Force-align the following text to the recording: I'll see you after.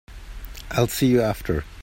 I'll 0.71 0.87
see 0.87 1.05
you 1.05 1.21
after. 1.21 1.63